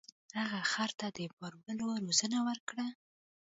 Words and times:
هغه 0.41 0.61
خر 0.71 0.89
ته 0.99 1.07
د 1.17 1.19
بار 1.37 1.53
وړلو 1.57 1.87
روزنه 2.03 2.37
ورکړه. 2.47 2.85